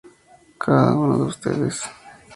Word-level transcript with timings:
Cada 0.57 0.95
uno 0.95 1.15
de 1.15 1.23
ustedes". 1.25 1.83